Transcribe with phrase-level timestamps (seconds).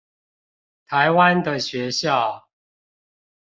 [0.87, 2.49] 台灣的學校